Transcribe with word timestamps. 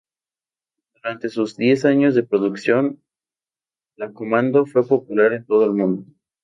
Durante 0.95 1.29
sus 1.29 1.57
diez 1.57 1.85
años 1.85 2.15
de 2.15 2.23
producción, 2.23 3.03
la 3.95 4.11
Commando 4.11 4.65
fue 4.65 4.83
popular 4.87 5.31
en 5.33 5.45
todo 5.45 5.65
el 5.65 5.73
mundo. 5.73 6.11